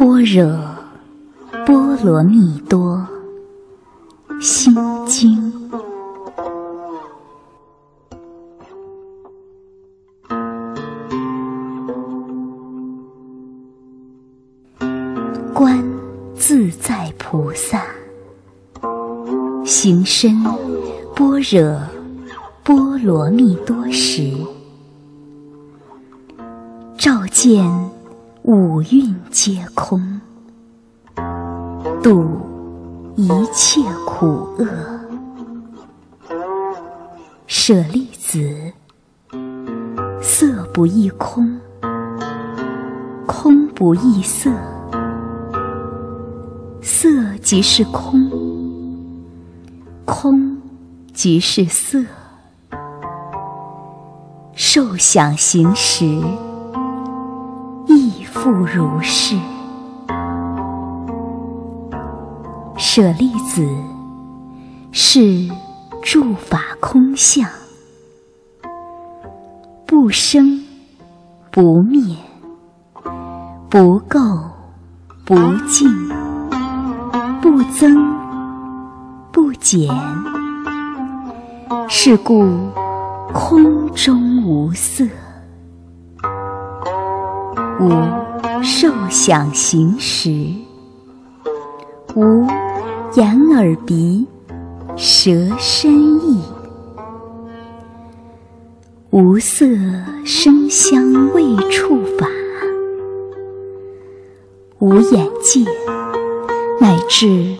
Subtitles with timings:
[0.00, 0.58] 般若
[1.66, 3.06] 波罗蜜多
[4.40, 5.52] 心经。
[15.52, 15.84] 观
[16.34, 17.84] 自在菩萨，
[19.66, 20.42] 行深
[21.14, 21.78] 般若
[22.64, 24.32] 波罗蜜多时，
[26.96, 27.62] 照见
[28.52, 30.20] 五蕴皆空，
[32.02, 32.40] 度
[33.14, 34.26] 一切苦
[34.58, 34.66] 厄。
[37.46, 38.72] 舍利子，
[40.20, 41.60] 色不异空，
[43.24, 44.50] 空不异色。
[46.82, 47.08] 色
[47.40, 48.28] 即是空，
[50.04, 50.60] 空
[51.12, 52.04] 即是色。
[54.56, 56.04] 受想行识，
[58.42, 59.36] 复如是。
[62.78, 63.68] 舍利子，
[64.92, 65.46] 是
[66.02, 67.46] 诸法空相，
[69.84, 70.64] 不生
[71.50, 72.16] 不灭，
[73.68, 74.40] 不垢
[75.26, 75.36] 不
[75.68, 75.86] 净。
[77.42, 77.94] 不增
[79.30, 79.86] 不减，
[81.90, 82.46] 是故
[83.34, 85.04] 空中无色，
[87.80, 87.90] 无
[88.62, 90.30] 受想行识，
[92.14, 92.46] 无
[93.14, 94.26] 眼耳鼻
[94.96, 96.42] 舌身意，
[99.10, 99.66] 无色
[100.24, 102.26] 声香味触法，
[104.78, 105.64] 无眼界。
[106.80, 107.56] 乃至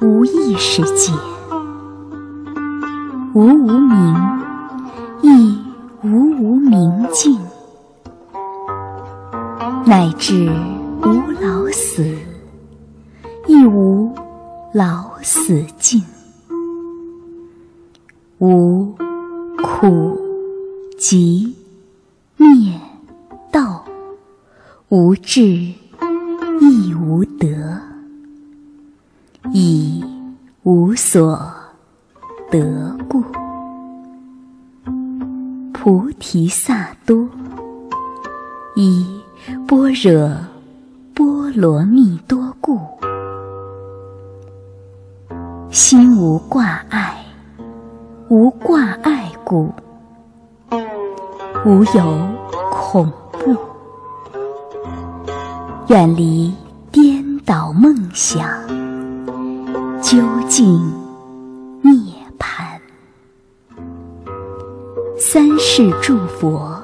[0.00, 1.12] 无意识界，
[3.34, 4.16] 无无明，
[5.20, 5.58] 亦
[6.04, 7.34] 无无明尽；
[9.92, 10.50] 乃至
[11.02, 12.02] 无老死，
[13.46, 14.10] 亦无
[14.72, 16.00] 老死尽；
[18.38, 18.96] 无
[19.62, 20.18] 苦
[20.98, 21.54] 集
[22.38, 22.80] 灭
[23.50, 23.84] 道，
[24.88, 27.78] 无智亦无得。
[29.52, 30.02] 以
[30.62, 31.38] 无所
[32.50, 33.22] 得故，
[35.74, 37.28] 菩提萨埵
[38.74, 39.21] 以
[39.66, 40.30] 般若
[41.14, 42.78] 波罗蜜多故，
[45.70, 47.16] 心无挂碍，
[48.28, 49.72] 无挂碍故，
[51.64, 52.18] 无有
[52.70, 53.56] 恐怖，
[55.88, 56.54] 远离
[56.90, 58.48] 颠倒梦想。
[60.00, 60.78] 究竟
[61.80, 61.92] 涅
[62.38, 62.78] 槃，
[65.16, 66.81] 三世诸佛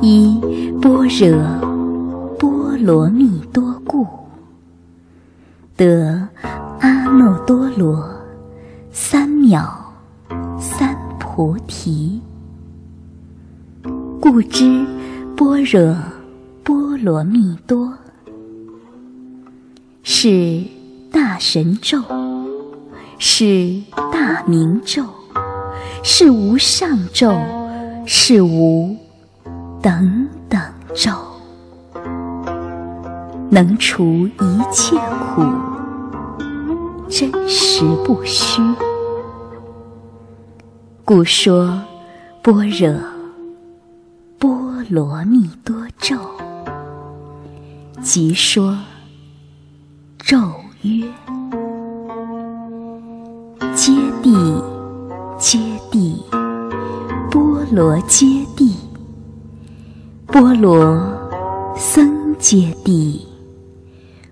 [0.00, 0.40] 一
[0.80, 4.06] 般若波罗蜜多故，
[5.76, 6.28] 得
[6.80, 8.08] 阿耨多罗
[8.90, 9.68] 三藐
[10.58, 12.20] 三菩提。
[14.20, 14.86] 故知
[15.36, 15.94] 般若
[16.64, 17.92] 波罗蜜多
[20.02, 20.62] 是。
[21.12, 22.00] 大神咒
[23.18, 23.82] 是
[24.12, 25.04] 大明咒，
[26.04, 27.36] 是无上咒，
[28.06, 28.96] 是无
[29.82, 30.60] 等等
[30.94, 31.10] 咒，
[33.48, 34.96] 能除一切
[35.34, 35.42] 苦，
[37.08, 38.60] 真实不虚。
[41.04, 41.82] 故说
[42.42, 42.94] 般若
[44.38, 44.50] 波
[44.90, 46.16] 罗蜜多咒，
[48.02, 48.78] 即说
[50.18, 50.38] 咒。
[50.82, 51.06] 曰：
[53.74, 53.92] 揭
[54.22, 54.62] 谛，
[55.38, 55.58] 揭
[55.90, 56.16] 谛，
[57.30, 58.39] 波罗揭，
[60.32, 60.96] 波罗
[61.76, 63.20] 僧揭谛，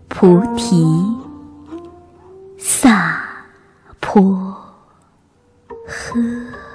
[0.06, 0.86] 菩提
[2.56, 3.20] 萨
[4.00, 4.22] 婆
[5.88, 6.67] 诃。